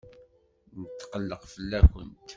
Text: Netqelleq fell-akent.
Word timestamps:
Netqelleq 0.79 1.43
fell-akent. 1.53 2.11